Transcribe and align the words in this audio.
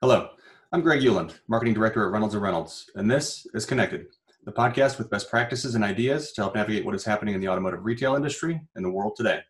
Hello, 0.00 0.28
I'm 0.70 0.80
Greg 0.80 1.02
Euland, 1.02 1.40
Marketing 1.48 1.74
Director 1.74 2.06
at 2.06 2.12
Reynolds 2.12 2.36
& 2.36 2.36
Reynolds, 2.36 2.88
and 2.94 3.10
this 3.10 3.48
is 3.52 3.66
Connected, 3.66 4.06
the 4.44 4.52
podcast 4.52 4.96
with 4.96 5.10
best 5.10 5.28
practices 5.28 5.74
and 5.74 5.82
ideas 5.82 6.30
to 6.30 6.40
help 6.40 6.54
navigate 6.54 6.84
what 6.84 6.94
is 6.94 7.04
happening 7.04 7.34
in 7.34 7.40
the 7.40 7.48
automotive 7.48 7.84
retail 7.84 8.14
industry 8.14 8.60
and 8.76 8.84
the 8.84 8.90
world 8.90 9.16
today. 9.16 9.40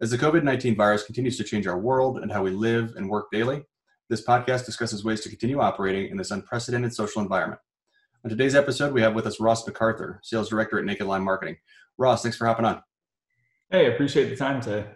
As 0.00 0.10
the 0.10 0.18
COVID-19 0.18 0.76
virus 0.76 1.04
continues 1.04 1.36
to 1.36 1.44
change 1.44 1.68
our 1.68 1.78
world 1.78 2.18
and 2.18 2.32
how 2.32 2.42
we 2.42 2.50
live 2.50 2.94
and 2.96 3.08
work 3.08 3.30
daily, 3.30 3.62
this 4.10 4.26
podcast 4.26 4.66
discusses 4.66 5.04
ways 5.04 5.20
to 5.20 5.28
continue 5.28 5.60
operating 5.60 6.10
in 6.10 6.16
this 6.16 6.32
unprecedented 6.32 6.92
social 6.92 7.22
environment. 7.22 7.60
On 8.24 8.28
today's 8.28 8.56
episode, 8.56 8.92
we 8.92 9.02
have 9.02 9.14
with 9.14 9.28
us 9.28 9.38
Ross 9.38 9.64
MacArthur, 9.68 10.18
Sales 10.24 10.48
Director 10.48 10.80
at 10.80 10.84
Naked 10.84 11.06
Lime 11.06 11.22
Marketing. 11.22 11.58
Ross, 11.96 12.22
thanks 12.22 12.36
for 12.36 12.46
hopping 12.46 12.64
on. 12.64 12.82
Hey, 13.70 13.94
appreciate 13.94 14.30
the 14.30 14.36
time 14.36 14.60
today. 14.60 14.88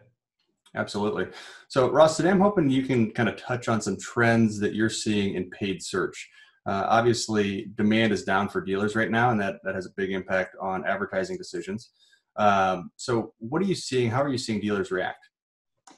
Absolutely. 0.77 1.27
So, 1.69 1.91
Ross, 1.91 2.17
today 2.17 2.31
I'm 2.31 2.41
hoping 2.41 2.71
you 2.71 2.85
can 2.85 3.11
kind 3.11 3.29
of 3.29 3.37
touch 3.37 3.69
on 3.69 3.81
some 3.81 3.99
trends 3.99 4.59
that 4.61 4.75
you're 4.75 4.91
seeing 4.91 5.35
in 5.35 5.51
paid 5.51 5.83
search. 5.83 6.29
Uh, 6.67 6.87
obviously, 6.89 7.71
demand 7.75 8.13
is 8.13 8.23
down 8.23 8.49
for 8.49 8.61
dealers 8.61 8.95
right 8.95 9.11
now, 9.11 9.31
and 9.31 9.41
that, 9.41 9.57
that 9.65 9.75
has 9.75 9.87
a 9.87 9.91
big 9.97 10.13
impact 10.13 10.55
on 10.61 10.87
advertising 10.87 11.37
decisions. 11.37 11.91
Um, 12.37 12.93
so, 12.97 13.35
what 13.39 13.61
are 13.63 13.65
you 13.65 13.75
seeing? 13.75 14.11
How 14.11 14.23
are 14.23 14.29
you 14.29 14.39
seeing 14.39 14.61
dealers 14.61 14.93
react? 14.93 15.29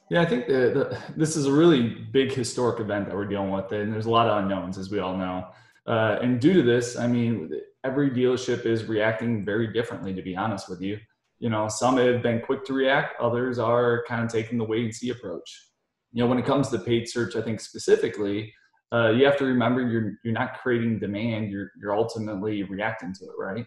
Yeah, 0.08 0.22
I 0.22 0.24
think 0.24 0.46
the, 0.46 0.52
the, 0.52 0.98
this 1.16 1.36
is 1.36 1.46
a 1.46 1.52
really 1.52 1.88
big 2.12 2.32
historic 2.32 2.80
event 2.80 3.06
that 3.08 3.14
we're 3.14 3.26
dealing 3.26 3.50
with, 3.50 3.70
and 3.72 3.92
there's 3.92 4.06
a 4.06 4.10
lot 4.10 4.26
of 4.26 4.38
unknowns, 4.38 4.78
as 4.78 4.90
we 4.90 5.00
all 5.00 5.16
know. 5.16 5.48
Uh, 5.86 6.18
and 6.22 6.40
due 6.40 6.54
to 6.54 6.62
this, 6.62 6.96
I 6.96 7.06
mean, 7.06 7.50
every 7.84 8.10
dealership 8.10 8.64
is 8.64 8.84
reacting 8.84 9.44
very 9.44 9.72
differently, 9.72 10.14
to 10.14 10.22
be 10.22 10.34
honest 10.34 10.70
with 10.70 10.80
you 10.80 10.98
you 11.42 11.50
know, 11.50 11.66
some 11.66 11.96
have 11.96 12.22
been 12.22 12.40
quick 12.40 12.64
to 12.66 12.72
react, 12.72 13.20
others 13.20 13.58
are 13.58 14.04
kind 14.06 14.24
of 14.24 14.30
taking 14.30 14.58
the 14.58 14.64
wait 14.64 14.84
and 14.84 14.94
see 14.94 15.10
approach. 15.10 15.70
You 16.12 16.22
know, 16.22 16.28
when 16.28 16.38
it 16.38 16.46
comes 16.46 16.68
to 16.68 16.78
paid 16.78 17.08
search, 17.08 17.34
I 17.34 17.42
think 17.42 17.58
specifically, 17.58 18.54
uh, 18.92 19.08
you 19.08 19.24
have 19.24 19.36
to 19.38 19.44
remember 19.44 19.80
you're 19.80 20.20
you're 20.22 20.34
not 20.34 20.60
creating 20.60 21.00
demand, 21.00 21.50
you're 21.50 21.72
you're 21.80 21.96
ultimately 21.96 22.62
reacting 22.62 23.12
to 23.14 23.24
it, 23.24 23.32
right? 23.36 23.66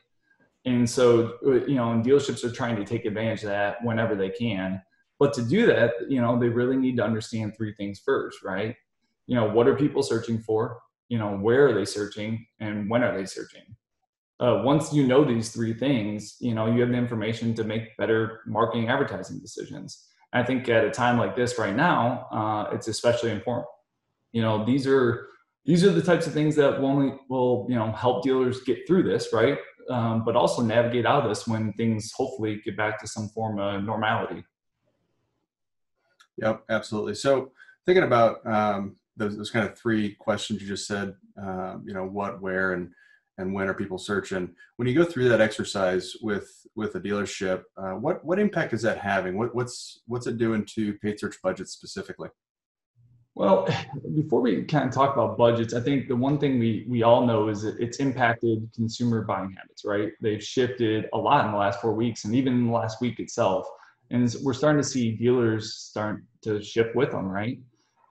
And 0.64 0.90
so, 0.90 1.34
uh, 1.46 1.66
you 1.66 1.76
know, 1.76 1.92
and 1.92 2.04
dealerships 2.04 2.46
are 2.46 2.52
trying 2.52 2.78
to 2.78 2.86
take 2.86 3.04
advantage 3.04 3.44
of 3.44 3.50
that 3.50 3.84
whenever 3.84 4.16
they 4.16 4.30
can. 4.30 4.82
But 5.20 5.34
to 5.34 5.44
do 5.44 5.66
that, 5.66 5.92
you 6.08 6.22
know, 6.22 6.40
they 6.40 6.48
really 6.48 6.78
need 6.78 6.96
to 6.98 7.04
understand 7.04 7.58
three 7.58 7.74
things 7.76 8.02
first, 8.06 8.42
right? 8.42 8.74
You 9.28 9.36
know, 9.36 9.50
what 9.50 9.68
are 9.68 9.76
people 9.76 10.02
searching 10.02 10.40
for? 10.40 10.80
You 11.10 11.20
know, 11.20 11.36
where 11.36 11.68
are 11.68 11.74
they 11.74 11.86
searching, 11.86 12.48
and 12.62 12.90
when 12.90 13.04
are 13.04 13.18
they 13.18 13.26
searching? 13.26 13.64
Uh, 14.40 14.62
once 14.64 14.94
you 14.94 15.08
know 15.08 15.24
these 15.24 15.50
three 15.50 15.74
things, 15.74 16.36
you 16.40 16.54
know 16.54 16.68
you 16.68 16.82
have 16.82 16.90
the 16.90 16.98
information 16.98 17.54
to 17.56 17.64
make 17.64 17.96
better 17.98 18.42
marketing 18.46 18.90
advertising 18.90 19.40
decisions. 19.40 20.08
And 20.34 20.44
I 20.44 20.46
think 20.46 20.68
at 20.70 20.84
a 20.84 20.92
time 20.92 21.18
like 21.18 21.36
this 21.36 21.58
right 21.58 21.76
now, 21.76 22.28
uh, 22.32 22.76
it's 22.76 22.88
especially 22.88 23.32
important. 23.32 23.68
You 24.34 24.42
know, 24.42 24.66
these 24.66 24.86
are 24.88 25.28
these 25.66 25.84
are 25.84 25.92
the 25.92 26.02
types 26.02 26.28
of 26.28 26.34
things 26.34 26.56
that 26.56 26.82
will 26.82 27.20
will 27.30 27.66
you 27.70 27.76
know 27.76 27.92
help 27.92 28.24
dealers 28.24 28.62
get 28.62 28.86
through 28.88 29.04
this, 29.04 29.32
right? 29.32 29.58
Um, 29.90 30.26
but 30.26 30.36
also 30.36 30.62
navigate 30.62 31.06
out 31.06 31.24
of 31.24 31.30
this 31.30 31.48
when 31.48 31.72
things 31.74 32.12
hopefully 32.16 32.62
get 32.66 32.76
back 32.76 33.00
to 33.02 33.08
some 33.08 33.30
form 33.30 33.60
of 33.60 33.84
normality. 33.84 34.44
Yep, 36.38 36.64
absolutely. 36.70 37.16
So 37.16 37.52
thinking 37.86 38.04
about 38.04 38.46
um, 38.46 38.96
those, 39.16 39.38
those 39.38 39.52
kind 39.52 39.68
of 39.68 39.78
three 39.78 40.16
questions 40.16 40.62
you 40.62 40.68
just 40.68 40.88
said, 40.88 41.16
um, 41.42 41.84
you 41.86 41.94
know, 41.94 42.06
what, 42.06 42.42
where, 42.42 42.74
and 42.74 42.92
and 43.38 43.54
when 43.54 43.68
are 43.68 43.74
people 43.74 43.98
searching. 43.98 44.54
When 44.78 44.88
you 44.88 44.96
go 44.96 45.04
through 45.04 45.30
that 45.30 45.42
exercise 45.42 46.16
with 46.22 46.50
with 46.76 46.96
a 46.96 47.00
dealership 47.00 47.64
uh, 47.78 47.92
what 47.92 48.24
what 48.26 48.40
impact 48.40 48.74
is 48.74 48.82
that 48.84 48.98
having? 48.98 49.38
What, 49.38 49.56
what's 49.56 50.02
what's 50.08 50.28
it 50.28 50.38
doing 50.38 50.66
to 50.76 50.94
paid 50.96 51.20
search 51.20 51.36
budgets 51.42 51.72
specifically? 51.72 52.30
Well 53.36 53.68
before 54.16 54.42
we 54.42 54.64
kind 54.64 54.88
of 54.88 54.96
talk 54.96 55.14
about 55.14 55.38
budgets 55.38 55.74
i 55.74 55.82
think 55.82 56.08
the 56.08 56.16
one 56.16 56.38
thing 56.38 56.58
we 56.58 56.86
we 56.88 57.04
all 57.04 57.26
know 57.26 57.50
is 57.50 57.64
that 57.64 57.78
it's 57.80 57.98
impacted 57.98 58.70
consumer 58.74 59.24
buying 59.24 59.52
habits 59.52 59.84
right? 59.84 60.14
They've 60.22 60.44
shifted 60.44 61.10
a 61.14 61.18
lot 61.18 61.46
in 61.46 61.52
the 61.52 61.58
last 61.58 61.82
four 61.82 61.94
weeks 61.94 62.24
and 62.24 62.34
even 62.34 62.54
in 62.54 62.68
the 62.68 62.74
last 62.74 63.02
week 63.02 63.20
itself. 63.20 63.68
And 64.12 64.34
we're 64.44 64.54
starting 64.54 64.82
to 64.82 64.88
see 64.88 65.12
dealers 65.12 65.74
start 65.74 66.24
to 66.44 66.62
shift 66.62 66.96
with 66.96 67.12
them 67.12 67.28
right 67.28 67.60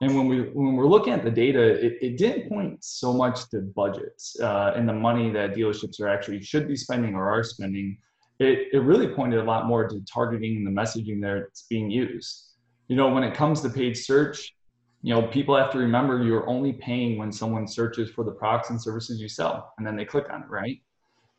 and 0.01 0.15
when 0.15 0.27
we 0.27 0.41
when 0.41 0.75
we're 0.75 0.87
looking 0.87 1.13
at 1.13 1.23
the 1.23 1.31
data, 1.31 1.61
it, 1.61 1.97
it 2.01 2.17
didn't 2.17 2.49
point 2.49 2.83
so 2.83 3.13
much 3.13 3.49
to 3.51 3.61
budgets 3.61 4.37
uh, 4.41 4.73
and 4.75 4.87
the 4.87 4.93
money 4.93 5.31
that 5.31 5.55
dealerships 5.55 6.01
are 6.01 6.09
actually 6.09 6.41
should 6.41 6.67
be 6.67 6.75
spending 6.75 7.15
or 7.15 7.29
are 7.29 7.43
spending. 7.43 7.97
It 8.39 8.67
it 8.73 8.79
really 8.79 9.07
pointed 9.07 9.39
a 9.39 9.43
lot 9.43 9.67
more 9.67 9.87
to 9.87 10.01
targeting 10.01 10.57
and 10.57 10.67
the 10.67 10.71
messaging 10.71 11.21
that's 11.21 11.63
being 11.69 11.89
used. 11.89 12.55
You 12.87 12.97
know, 12.97 13.09
when 13.09 13.23
it 13.23 13.33
comes 13.33 13.61
to 13.61 13.69
paid 13.69 13.95
search, 13.95 14.53
you 15.01 15.13
know, 15.13 15.23
people 15.27 15.55
have 15.55 15.71
to 15.71 15.77
remember 15.77 16.21
you're 16.23 16.47
only 16.47 16.73
paying 16.73 17.17
when 17.17 17.31
someone 17.31 17.65
searches 17.67 18.09
for 18.11 18.25
the 18.25 18.31
products 18.31 18.71
and 18.71 18.81
services 18.81 19.21
you 19.21 19.29
sell, 19.29 19.73
and 19.77 19.87
then 19.87 19.95
they 19.95 20.05
click 20.05 20.25
on 20.29 20.43
it, 20.43 20.49
right? 20.49 20.81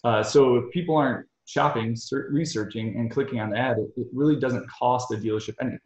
Uh, 0.03 0.23
so 0.23 0.57
if 0.57 0.71
people 0.73 0.97
aren't 0.97 1.27
shopping, 1.45 1.95
researching, 2.31 2.97
and 2.97 3.11
clicking 3.11 3.39
on 3.39 3.51
the 3.51 3.59
ad, 3.59 3.77
it, 3.79 4.01
it 4.01 4.07
really 4.13 4.37
doesn't 4.41 4.67
cost 4.71 5.09
the 5.11 5.17
dealership 5.17 5.55
anything 5.61 5.79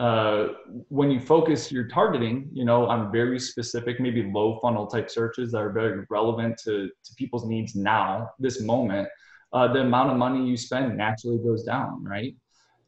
uh, 0.00 0.54
when 0.88 1.10
you 1.10 1.20
focus 1.20 1.70
your 1.70 1.86
targeting, 1.86 2.48
you 2.54 2.64
know, 2.64 2.86
on 2.86 3.12
very 3.12 3.38
specific, 3.38 4.00
maybe 4.00 4.30
low 4.32 4.58
funnel 4.62 4.86
type 4.86 5.10
searches 5.10 5.52
that 5.52 5.58
are 5.58 5.70
very 5.70 6.06
relevant 6.08 6.56
to, 6.64 6.88
to 7.04 7.14
people's 7.18 7.44
needs 7.44 7.74
now, 7.74 8.30
this 8.38 8.62
moment, 8.62 9.06
uh, 9.52 9.70
the 9.70 9.80
amount 9.80 10.10
of 10.10 10.16
money 10.16 10.48
you 10.48 10.56
spend 10.56 10.96
naturally 10.96 11.36
goes 11.44 11.64
down, 11.64 12.02
right? 12.02 12.34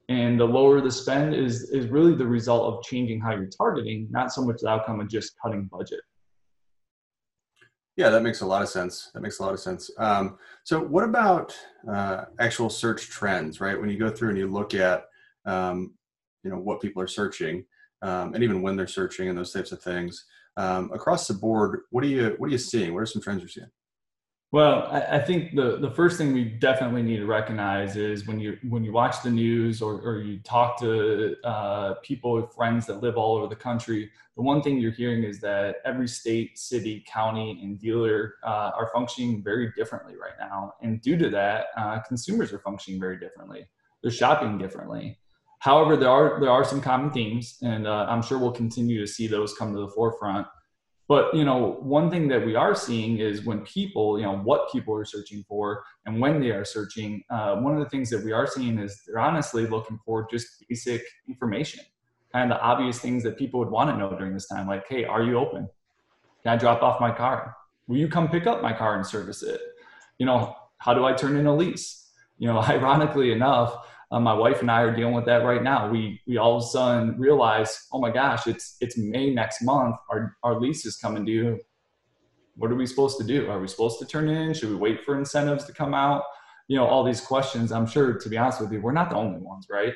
And 0.08 0.40
the 0.40 0.46
lower 0.46 0.80
the 0.80 0.90
spend 0.90 1.34
is 1.34 1.68
is 1.70 1.88
really 1.88 2.14
the 2.14 2.26
result 2.26 2.72
of 2.72 2.82
changing 2.82 3.20
how 3.20 3.32
you're 3.32 3.46
targeting, 3.46 4.08
not 4.10 4.32
so 4.32 4.40
much 4.42 4.62
the 4.62 4.68
outcome 4.68 4.98
of 5.00 5.10
just 5.10 5.34
cutting 5.42 5.64
budget. 5.64 6.00
Yeah, 7.96 8.08
that 8.08 8.22
makes 8.22 8.40
a 8.40 8.46
lot 8.46 8.62
of 8.62 8.70
sense. 8.70 9.10
That 9.12 9.20
makes 9.20 9.38
a 9.38 9.42
lot 9.42 9.52
of 9.52 9.60
sense. 9.60 9.90
Um, 9.98 10.38
so, 10.64 10.80
what 10.80 11.04
about 11.04 11.54
uh, 11.86 12.24
actual 12.38 12.70
search 12.70 13.10
trends, 13.10 13.60
right? 13.60 13.78
When 13.78 13.90
you 13.90 13.98
go 13.98 14.08
through 14.08 14.30
and 14.30 14.38
you 14.38 14.46
look 14.46 14.72
at 14.72 15.04
um, 15.44 15.92
you 16.42 16.50
know 16.50 16.58
what 16.58 16.80
people 16.80 17.02
are 17.02 17.08
searching 17.08 17.64
um, 18.02 18.34
and 18.34 18.42
even 18.42 18.62
when 18.62 18.76
they're 18.76 18.86
searching 18.86 19.28
and 19.28 19.38
those 19.38 19.52
types 19.52 19.72
of 19.72 19.80
things. 19.82 20.24
Um, 20.58 20.90
across 20.92 21.26
the 21.26 21.34
board 21.34 21.80
what 21.90 22.04
are 22.04 22.08
you 22.08 22.34
what 22.38 22.48
are 22.48 22.52
you 22.52 22.58
seeing? 22.58 22.92
What 22.92 23.00
are 23.00 23.06
some 23.06 23.22
trends 23.22 23.40
you're 23.40 23.48
seeing? 23.48 23.70
Well 24.50 24.86
I, 24.90 25.16
I, 25.16 25.18
think 25.18 25.56
the, 25.56 25.78
the 25.78 25.90
first 25.90 26.18
thing 26.18 26.34
we 26.34 26.44
definitely 26.44 27.02
need 27.02 27.18
to 27.18 27.26
recognize 27.26 27.96
is 27.96 28.26
when 28.26 28.38
you 28.38 28.58
when 28.68 28.84
you 28.84 28.92
watch 28.92 29.22
the 29.22 29.30
news 29.30 29.80
or, 29.80 29.94
or 30.02 30.18
you 30.18 30.40
talk 30.40 30.78
to 30.80 31.36
uh, 31.42 31.94
people 32.02 32.46
friends 32.48 32.84
that 32.86 33.02
live 33.02 33.16
all 33.16 33.36
over 33.36 33.46
the 33.46 33.56
country 33.56 34.10
the 34.36 34.42
one 34.42 34.62
thing 34.62 34.78
you're 34.78 34.92
hearing 34.92 35.24
is 35.24 35.40
that 35.40 35.76
every 35.84 36.08
state 36.08 36.58
city 36.58 37.04
county 37.06 37.60
and 37.62 37.78
dealer 37.78 38.36
uh, 38.42 38.70
are 38.74 38.90
functioning 38.92 39.42
very 39.42 39.72
differently 39.76 40.14
right 40.16 40.32
now. 40.40 40.72
And 40.80 41.02
due 41.02 41.18
to 41.18 41.28
that 41.30 41.66
uh, 41.76 42.00
consumers 42.00 42.52
are 42.52 42.58
functioning 42.58 42.98
very 42.98 43.18
differently. 43.18 43.66
They're 44.02 44.10
shopping 44.10 44.56
differently 44.56 45.18
However, 45.62 45.96
there 45.96 46.08
are 46.08 46.40
there 46.40 46.50
are 46.50 46.64
some 46.64 46.80
common 46.80 47.12
themes, 47.12 47.58
and 47.62 47.86
uh, 47.86 48.06
I'm 48.08 48.20
sure 48.20 48.36
we'll 48.36 48.50
continue 48.50 48.98
to 48.98 49.06
see 49.06 49.28
those 49.28 49.54
come 49.54 49.72
to 49.72 49.78
the 49.78 49.88
forefront. 49.90 50.48
But 51.06 51.32
you 51.34 51.44
know, 51.44 51.76
one 51.78 52.10
thing 52.10 52.26
that 52.28 52.44
we 52.44 52.56
are 52.56 52.74
seeing 52.74 53.18
is 53.18 53.44
when 53.44 53.60
people, 53.60 54.18
you 54.18 54.24
know, 54.24 54.38
what 54.38 54.72
people 54.72 54.92
are 54.96 55.04
searching 55.04 55.44
for 55.48 55.84
and 56.04 56.18
when 56.18 56.40
they 56.40 56.50
are 56.50 56.64
searching. 56.64 57.22
Uh, 57.30 57.58
one 57.58 57.74
of 57.74 57.78
the 57.78 57.88
things 57.90 58.10
that 58.10 58.24
we 58.24 58.32
are 58.32 58.44
seeing 58.44 58.80
is 58.80 59.02
they're 59.06 59.20
honestly 59.20 59.68
looking 59.68 60.00
for 60.04 60.26
just 60.28 60.64
basic 60.68 61.04
information, 61.28 61.84
kind 62.32 62.50
of 62.50 62.58
the 62.58 62.64
obvious 62.64 62.98
things 62.98 63.22
that 63.22 63.38
people 63.38 63.60
would 63.60 63.70
want 63.70 63.88
to 63.88 63.96
know 63.96 64.10
during 64.18 64.34
this 64.34 64.48
time, 64.48 64.66
like, 64.66 64.82
hey, 64.88 65.04
are 65.04 65.22
you 65.22 65.38
open? 65.38 65.68
Can 66.42 66.54
I 66.54 66.56
drop 66.56 66.82
off 66.82 67.00
my 67.00 67.12
car? 67.12 67.54
Will 67.86 67.98
you 67.98 68.08
come 68.08 68.28
pick 68.28 68.48
up 68.48 68.62
my 68.62 68.72
car 68.72 68.96
and 68.96 69.06
service 69.06 69.44
it? 69.44 69.60
You 70.18 70.26
know, 70.26 70.56
how 70.78 70.92
do 70.92 71.04
I 71.04 71.12
turn 71.12 71.36
in 71.36 71.46
a 71.46 71.54
lease? 71.54 72.10
You 72.38 72.48
know, 72.48 72.58
ironically 72.68 73.30
enough 73.30 73.76
uh, 74.12 74.20
my 74.20 74.34
wife 74.34 74.60
and 74.60 74.70
I 74.70 74.82
are 74.82 74.94
dealing 74.94 75.14
with 75.14 75.24
that 75.24 75.42
right 75.42 75.62
now. 75.62 75.88
We 75.88 76.20
we 76.26 76.36
all 76.36 76.58
of 76.58 76.62
a 76.62 76.66
sudden 76.66 77.18
realize, 77.18 77.88
oh 77.92 77.98
my 77.98 78.10
gosh, 78.10 78.46
it's 78.46 78.76
it's 78.80 78.98
May 78.98 79.32
next 79.32 79.62
month. 79.62 79.96
Our 80.10 80.36
our 80.42 80.60
lease 80.60 80.84
is 80.84 80.96
coming 80.96 81.24
due. 81.24 81.58
What 82.56 82.70
are 82.70 82.74
we 82.74 82.84
supposed 82.84 83.16
to 83.18 83.24
do? 83.24 83.50
Are 83.50 83.58
we 83.58 83.66
supposed 83.66 83.98
to 84.00 84.04
turn 84.04 84.28
in? 84.28 84.52
Should 84.52 84.68
we 84.68 84.76
wait 84.76 85.02
for 85.02 85.16
incentives 85.16 85.64
to 85.64 85.72
come 85.72 85.94
out? 85.94 86.24
You 86.68 86.76
know, 86.76 86.86
all 86.86 87.02
these 87.04 87.22
questions. 87.22 87.72
I'm 87.72 87.86
sure, 87.86 88.12
to 88.12 88.28
be 88.28 88.36
honest 88.36 88.60
with 88.60 88.70
you, 88.70 88.82
we're 88.82 88.92
not 88.92 89.08
the 89.08 89.16
only 89.16 89.40
ones, 89.40 89.66
right? 89.70 89.94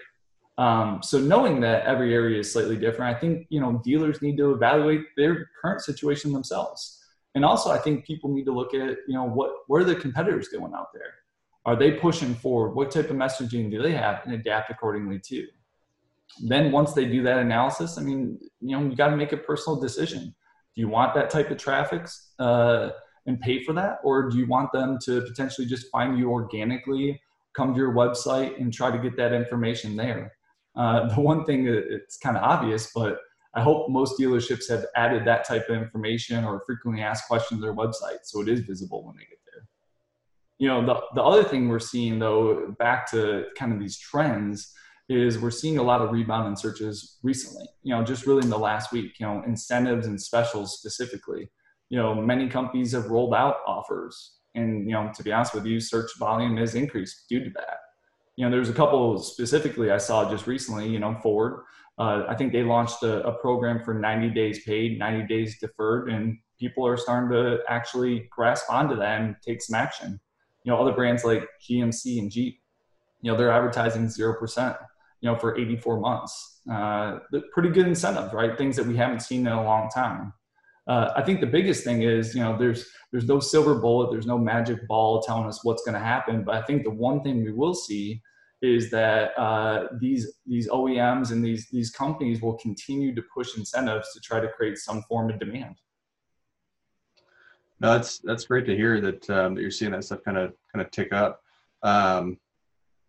Um, 0.56 1.00
so 1.02 1.20
knowing 1.20 1.60
that 1.60 1.84
every 1.84 2.14
area 2.14 2.40
is 2.40 2.50
slightly 2.50 2.78
different, 2.78 3.14
I 3.14 3.20
think 3.20 3.46
you 3.50 3.60
know 3.60 3.82
dealers 3.84 4.22
need 4.22 4.38
to 4.38 4.54
evaluate 4.54 5.02
their 5.18 5.50
current 5.60 5.82
situation 5.82 6.32
themselves, 6.32 7.04
and 7.34 7.44
also 7.44 7.70
I 7.70 7.76
think 7.76 8.06
people 8.06 8.32
need 8.32 8.46
to 8.46 8.52
look 8.52 8.72
at 8.72 8.96
you 9.06 9.14
know 9.14 9.24
what 9.24 9.50
where 9.66 9.82
are 9.82 9.84
the 9.84 9.94
competitors 9.94 10.48
doing 10.48 10.72
out 10.74 10.88
there 10.94 11.12
are 11.66 11.76
they 11.76 11.90
pushing 11.90 12.34
forward? 12.34 12.74
What 12.74 12.92
type 12.92 13.10
of 13.10 13.16
messaging 13.16 13.70
do 13.70 13.82
they 13.82 13.92
have 13.92 14.22
and 14.24 14.32
adapt 14.32 14.70
accordingly 14.70 15.18
to? 15.26 15.46
Then 16.40 16.70
once 16.70 16.92
they 16.92 17.04
do 17.04 17.22
that 17.24 17.38
analysis, 17.38 17.98
I 17.98 18.02
mean, 18.02 18.38
you 18.60 18.78
know, 18.78 18.88
you 18.88 18.94
got 18.94 19.08
to 19.08 19.16
make 19.16 19.32
a 19.32 19.36
personal 19.36 19.80
decision. 19.80 20.34
Do 20.74 20.80
you 20.80 20.88
want 20.88 21.14
that 21.14 21.28
type 21.28 21.50
of 21.50 21.58
traffic 21.58 22.06
uh, 22.38 22.90
and 23.26 23.40
pay 23.40 23.64
for 23.64 23.72
that, 23.72 23.98
or 24.04 24.30
do 24.30 24.38
you 24.38 24.46
want 24.46 24.72
them 24.72 24.98
to 25.06 25.22
potentially 25.22 25.66
just 25.66 25.90
find 25.90 26.16
you 26.18 26.30
organically, 26.30 27.20
come 27.54 27.74
to 27.74 27.78
your 27.78 27.92
website, 27.92 28.60
and 28.60 28.72
try 28.72 28.90
to 28.90 28.98
get 28.98 29.16
that 29.16 29.32
information 29.32 29.96
there? 29.96 30.32
Uh, 30.76 31.08
the 31.12 31.20
one 31.20 31.44
thing 31.44 31.66
it's 31.66 32.16
kind 32.18 32.36
of 32.36 32.44
obvious, 32.44 32.92
but 32.94 33.18
I 33.54 33.62
hope 33.62 33.88
most 33.88 34.20
dealerships 34.20 34.68
have 34.68 34.84
added 34.94 35.24
that 35.24 35.44
type 35.44 35.68
of 35.68 35.76
information 35.76 36.44
or 36.44 36.62
frequently 36.66 37.02
asked 37.02 37.26
questions 37.26 37.62
on 37.62 37.62
their 37.62 37.74
website 37.74 38.18
so 38.22 38.42
it 38.42 38.48
is 38.48 38.60
visible 38.60 39.04
when 39.04 39.16
they 39.16 39.24
get. 39.24 39.35
You 40.58 40.68
know, 40.68 40.84
the, 40.84 41.00
the 41.14 41.22
other 41.22 41.44
thing 41.44 41.68
we're 41.68 41.78
seeing 41.78 42.18
though, 42.18 42.74
back 42.78 43.10
to 43.10 43.46
kind 43.58 43.72
of 43.72 43.78
these 43.78 43.98
trends, 43.98 44.72
is 45.08 45.38
we're 45.38 45.50
seeing 45.50 45.78
a 45.78 45.82
lot 45.82 46.00
of 46.00 46.10
rebound 46.10 46.48
in 46.48 46.56
searches 46.56 47.18
recently, 47.22 47.64
you 47.82 47.94
know, 47.94 48.02
just 48.02 48.26
really 48.26 48.42
in 48.42 48.50
the 48.50 48.58
last 48.58 48.90
week, 48.90 49.12
you 49.20 49.26
know, 49.26 49.42
incentives 49.46 50.06
and 50.06 50.20
specials 50.20 50.78
specifically. 50.78 51.48
You 51.90 51.98
know, 51.98 52.14
many 52.14 52.48
companies 52.48 52.90
have 52.92 53.06
rolled 53.06 53.34
out 53.34 53.58
offers. 53.66 54.32
And, 54.56 54.88
you 54.88 54.94
know, 54.94 55.12
to 55.14 55.22
be 55.22 55.32
honest 55.32 55.54
with 55.54 55.66
you, 55.66 55.78
search 55.78 56.10
volume 56.18 56.56
has 56.56 56.74
increased 56.74 57.26
due 57.28 57.44
to 57.44 57.50
that. 57.50 57.78
You 58.36 58.44
know, 58.44 58.50
there's 58.50 58.68
a 58.68 58.74
couple 58.74 59.18
specifically 59.18 59.92
I 59.92 59.98
saw 59.98 60.28
just 60.28 60.46
recently, 60.46 60.88
you 60.88 60.98
know, 60.98 61.14
Ford 61.22 61.60
uh, 61.98 62.24
I 62.28 62.34
think 62.34 62.52
they 62.52 62.62
launched 62.62 63.02
a, 63.02 63.26
a, 63.26 63.32
program 63.32 63.82
for 63.82 63.94
90 63.94 64.30
days 64.30 64.62
paid, 64.64 64.98
90 64.98 65.26
days 65.26 65.58
deferred, 65.58 66.10
and 66.10 66.36
people 66.58 66.86
are 66.86 66.96
starting 66.96 67.30
to 67.30 67.60
actually 67.68 68.28
grasp 68.30 68.70
onto 68.70 68.96
that 68.96 69.20
and 69.20 69.36
take 69.42 69.62
some 69.62 69.76
action. 69.76 70.20
You 70.66 70.72
know, 70.72 70.80
other 70.80 70.92
brands 70.92 71.24
like 71.24 71.48
GMC 71.62 72.18
and 72.18 72.30
Jeep, 72.30 72.60
you 73.22 73.30
know, 73.30 73.38
they're 73.38 73.52
advertising 73.52 74.08
0%, 74.08 74.78
you 75.20 75.30
know, 75.30 75.38
for 75.38 75.56
84 75.56 76.00
months. 76.00 76.60
Uh, 76.70 77.20
pretty 77.52 77.68
good 77.68 77.86
incentives, 77.86 78.34
right? 78.34 78.58
Things 78.58 78.74
that 78.74 78.84
we 78.84 78.96
haven't 78.96 79.20
seen 79.20 79.46
in 79.46 79.52
a 79.52 79.62
long 79.62 79.88
time. 79.88 80.32
Uh, 80.88 81.12
I 81.14 81.22
think 81.22 81.40
the 81.40 81.46
biggest 81.46 81.84
thing 81.84 82.02
is, 82.02 82.34
you 82.34 82.40
know, 82.40 82.58
there's 82.58 82.86
there's 83.12 83.26
no 83.26 83.38
silver 83.38 83.76
bullet, 83.76 84.10
there's 84.10 84.26
no 84.26 84.38
magic 84.38 84.86
ball 84.88 85.22
telling 85.22 85.46
us 85.46 85.64
what's 85.64 85.84
going 85.84 85.94
to 85.94 86.04
happen. 86.04 86.44
But 86.44 86.56
I 86.56 86.62
think 86.62 86.82
the 86.82 86.90
one 86.90 87.22
thing 87.22 87.44
we 87.44 87.52
will 87.52 87.74
see 87.74 88.20
is 88.60 88.90
that 88.90 89.38
uh, 89.38 89.88
these 90.00 90.34
these 90.46 90.68
OEMs 90.68 91.30
and 91.30 91.44
these 91.44 91.68
these 91.70 91.90
companies 91.90 92.42
will 92.42 92.56
continue 92.58 93.14
to 93.14 93.22
push 93.34 93.56
incentives 93.56 94.12
to 94.14 94.20
try 94.20 94.40
to 94.40 94.48
create 94.48 94.78
some 94.78 95.02
form 95.02 95.30
of 95.30 95.38
demand. 95.38 95.76
No, 97.80 97.92
that's 97.92 98.18
that's 98.18 98.46
great 98.46 98.66
to 98.66 98.76
hear 98.76 99.00
that 99.00 99.28
um, 99.30 99.54
that 99.54 99.60
you're 99.60 99.70
seeing 99.70 99.92
that 99.92 100.04
stuff 100.04 100.20
kind 100.24 100.38
of 100.38 100.54
kind 100.72 100.84
of 100.84 100.90
tick 100.90 101.12
up. 101.12 101.42
Um, 101.82 102.38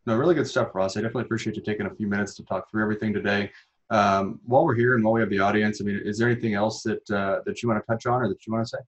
no, 0.05 0.15
really 0.15 0.35
good 0.35 0.47
stuff, 0.47 0.73
Ross. 0.73 0.97
I 0.97 1.01
definitely 1.01 1.23
appreciate 1.23 1.55
you 1.55 1.61
taking 1.61 1.85
a 1.85 1.95
few 1.95 2.07
minutes 2.07 2.35
to 2.35 2.43
talk 2.43 2.69
through 2.69 2.81
everything 2.81 3.13
today. 3.13 3.51
Um, 3.89 4.39
while 4.45 4.65
we're 4.65 4.75
here 4.75 4.95
and 4.95 5.03
while 5.03 5.13
we 5.13 5.21
have 5.21 5.29
the 5.29 5.39
audience, 5.39 5.81
I 5.81 5.85
mean, 5.85 6.01
is 6.03 6.17
there 6.17 6.29
anything 6.29 6.53
else 6.53 6.83
that 6.83 7.09
uh, 7.09 7.41
that 7.45 7.61
you 7.61 7.69
want 7.69 7.81
to 7.81 7.87
touch 7.87 8.05
on 8.05 8.21
or 8.21 8.27
that 8.27 8.45
you 8.45 8.53
want 8.53 8.65
to 8.65 8.69
say? 8.69 8.83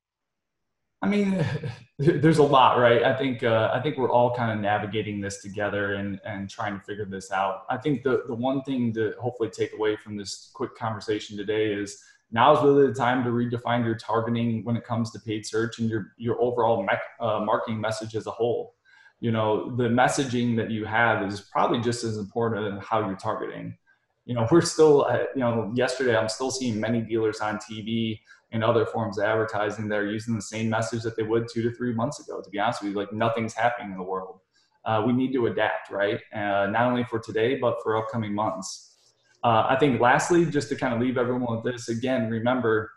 I 1.02 1.08
mean, 1.08 1.46
there's 2.00 2.40
a 2.40 2.44
lot, 2.44 2.78
right? 2.78 3.04
I 3.04 3.16
think 3.16 3.44
uh, 3.44 3.72
I 3.74 3.80
think 3.80 3.98
we're 3.98 4.12
all 4.12 4.34
kind 4.36 4.52
of 4.52 4.60
navigating 4.60 5.22
this 5.22 5.42
together 5.42 5.94
and 5.94 6.20
and 6.26 6.50
trying 6.50 6.78
to 6.78 6.86
figure 6.86 7.06
this 7.06 7.32
out. 7.32 7.64
I 7.70 7.78
think 7.78 8.04
the 8.04 8.24
the 8.28 8.36
one 8.36 8.62
thing 8.64 8.94
to 8.94 9.14
hopefully 9.20 9.50
take 9.50 9.74
away 9.74 9.96
from 9.96 10.18
this 10.18 10.52
quick 10.54 10.76
conversation 10.76 11.38
today 11.38 11.74
is 11.74 12.04
now 12.32 12.56
is 12.56 12.64
really 12.64 12.88
the 12.88 12.94
time 12.94 13.24
to 13.24 13.30
redefine 13.30 13.84
your 13.84 13.96
targeting 13.96 14.64
when 14.64 14.76
it 14.76 14.84
comes 14.84 15.12
to 15.12 15.20
paid 15.20 15.46
search 15.46 15.80
and 15.80 15.90
your 15.90 16.14
your 16.18 16.42
overall 16.42 16.86
uh, 17.20 17.40
marketing 17.40 17.82
message 17.82 18.16
as 18.16 18.28
a 18.28 18.32
whole. 18.32 18.76
You 19.20 19.32
know, 19.32 19.76
the 19.76 19.90
messaging 19.90 20.56
that 20.58 20.72
you 20.72 20.86
have 20.86 21.28
is 21.28 21.42
probably 21.42 21.82
just 21.82 22.04
as 22.04 22.18
important 22.18 22.78
as 22.78 22.84
how 22.84 23.06
you're 23.06 23.18
targeting. 23.18 23.78
You 24.26 24.36
know, 24.36 24.48
we're 24.52 24.62
still, 24.62 25.06
uh, 25.06 25.26
you 25.36 25.42
know, 25.42 25.72
yesterday 25.76 26.16
I'm 26.16 26.30
still 26.30 26.52
seeing 26.52 26.80
many 26.80 27.02
dealers 27.02 27.40
on 27.42 27.58
TV 27.58 28.20
and 28.52 28.64
other 28.64 28.86
forms 28.86 29.18
of 29.18 29.26
advertising 29.26 29.88
that 29.90 29.98
are 29.98 30.10
using 30.10 30.36
the 30.36 30.42
same 30.42 30.70
message 30.70 31.04
that 31.04 31.16
they 31.16 31.24
would 31.24 31.48
two 31.52 31.62
to 31.64 31.72
three 31.76 31.94
months 31.94 32.20
ago. 32.20 32.42
To 32.42 32.50
be 32.50 32.60
honest 32.60 32.82
with 32.82 32.92
you, 32.92 32.98
like 32.98 33.12
nothing's 33.12 33.54
happening 33.54 33.92
in 33.92 33.98
the 33.98 34.04
world. 34.04 34.40
Uh, 34.86 35.04
we 35.06 35.14
need 35.14 35.34
to 35.34 35.48
adapt, 35.48 35.92
right? 35.92 36.20
Uh, 36.34 36.68
not 36.68 36.84
only 36.84 37.04
for 37.04 37.20
today, 37.20 37.58
but 37.58 37.78
for 37.84 37.98
upcoming 37.98 38.34
months. 38.34 38.98
Uh, 39.44 39.68
I 39.70 39.78
think 39.80 40.02
lastly, 40.02 40.46
just 40.46 40.70
to 40.70 40.76
kind 40.76 40.94
of 40.94 41.00
leave 41.00 41.18
everyone 41.18 41.64
with 41.64 41.74
this 41.74 41.90
again, 41.90 42.30
remember, 42.30 42.92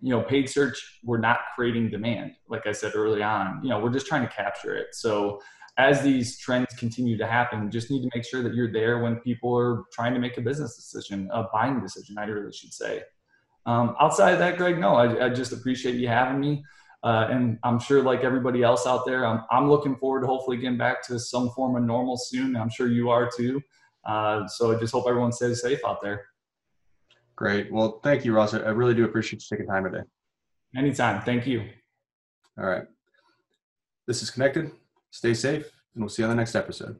you 0.00 0.10
know, 0.10 0.22
paid 0.22 0.48
search, 0.48 1.00
we're 1.04 1.18
not 1.18 1.38
creating 1.54 1.90
demand. 1.90 2.32
Like 2.48 2.66
I 2.66 2.72
said 2.72 2.92
early 2.94 3.22
on, 3.22 3.60
you 3.62 3.70
know, 3.70 3.78
we're 3.78 3.92
just 3.92 4.06
trying 4.06 4.22
to 4.22 4.32
capture 4.32 4.74
it. 4.74 4.88
So 4.92 5.40
as 5.76 6.02
these 6.02 6.38
trends 6.38 6.74
continue 6.76 7.16
to 7.18 7.26
happen, 7.26 7.70
just 7.70 7.90
need 7.90 8.02
to 8.02 8.10
make 8.14 8.24
sure 8.24 8.42
that 8.42 8.54
you're 8.54 8.72
there 8.72 9.02
when 9.02 9.16
people 9.16 9.56
are 9.56 9.84
trying 9.92 10.14
to 10.14 10.20
make 10.20 10.36
a 10.36 10.40
business 10.40 10.76
decision, 10.76 11.28
a 11.32 11.44
buying 11.52 11.80
decision, 11.80 12.16
I 12.18 12.24
really 12.24 12.52
should 12.52 12.72
say. 12.72 13.02
Um, 13.66 13.96
outside 14.00 14.32
of 14.32 14.38
that, 14.40 14.56
Greg, 14.56 14.78
no, 14.78 14.94
I, 14.94 15.26
I 15.26 15.28
just 15.30 15.52
appreciate 15.52 15.96
you 15.96 16.08
having 16.08 16.38
me. 16.40 16.64
Uh, 17.02 17.28
and 17.30 17.58
I'm 17.62 17.78
sure, 17.78 18.02
like 18.02 18.24
everybody 18.24 18.62
else 18.62 18.86
out 18.86 19.04
there, 19.04 19.26
I'm, 19.26 19.42
I'm 19.50 19.68
looking 19.68 19.96
forward 19.96 20.22
to 20.22 20.26
hopefully 20.26 20.56
getting 20.56 20.78
back 20.78 21.02
to 21.08 21.18
some 21.18 21.50
form 21.50 21.76
of 21.76 21.82
normal 21.82 22.16
soon. 22.16 22.56
I'm 22.56 22.70
sure 22.70 22.88
you 22.88 23.10
are 23.10 23.30
too. 23.36 23.60
Uh, 24.06 24.46
so 24.46 24.74
I 24.74 24.78
just 24.78 24.92
hope 24.92 25.06
everyone 25.08 25.32
stays 25.32 25.62
safe 25.62 25.80
out 25.86 26.02
there. 26.02 26.26
Great. 27.36 27.72
Well, 27.72 28.00
thank 28.02 28.24
you, 28.24 28.34
Ross. 28.34 28.54
I 28.54 28.70
really 28.70 28.94
do 28.94 29.04
appreciate 29.04 29.42
you 29.42 29.56
taking 29.56 29.66
time 29.66 29.84
today. 29.84 30.04
Anytime. 30.76 31.22
Thank 31.22 31.46
you. 31.46 31.64
All 32.58 32.66
right. 32.66 32.84
This 34.06 34.22
is 34.22 34.30
Connected. 34.30 34.70
Stay 35.10 35.34
safe, 35.34 35.70
and 35.94 36.02
we'll 36.02 36.08
see 36.08 36.22
you 36.22 36.28
on 36.28 36.30
the 36.30 36.40
next 36.40 36.54
episode. 36.54 36.98